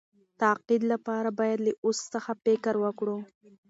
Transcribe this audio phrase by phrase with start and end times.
[0.39, 3.17] تقاعد لپاره باید له اوس څخه فکر وکړو.